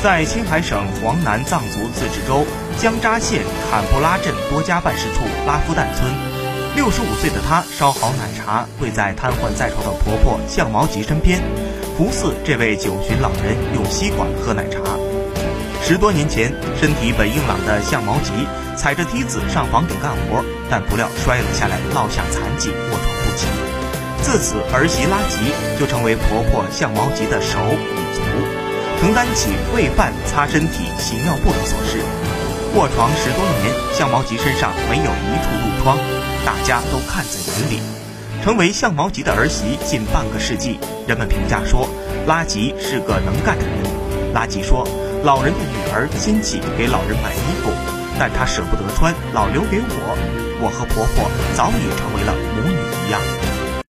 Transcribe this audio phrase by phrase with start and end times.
[0.00, 2.46] 在青海省黄南藏族自治州
[2.78, 6.08] 江扎县坎布拉镇多家办事处拉夫旦村，
[6.76, 11.42] 六十五岁的她烧好奶茶，跪在瘫痪在床的婆婆向毛吉身边，
[11.96, 14.78] 扶侍这位九旬老人用吸管喝奶茶。
[15.82, 18.30] 十多年前，身体本硬朗的向毛吉
[18.76, 23.48] 踩着梯子上房顶干活，但不料摔了下来，落下残疾，卧床不起。
[24.22, 27.58] 自此，儿媳拉吉就成为婆婆向毛吉的手，
[29.08, 31.96] 承担起喂饭、擦身体、洗尿布的琐事。
[32.74, 35.96] 卧床十多年，向毛吉身上没有一处褥疮，
[36.44, 37.80] 大家都看在眼里。
[38.44, 41.88] 成为向毛吉的儿媳近半个世纪，人们评价说，
[42.26, 44.34] 拉吉是个能干的人。
[44.34, 44.86] 拉吉说，
[45.24, 47.70] 老人的女儿亲戚给老人买衣服，
[48.18, 50.60] 但她舍不得穿，老留给我。
[50.60, 53.18] 我和婆婆早已成为了母女一样。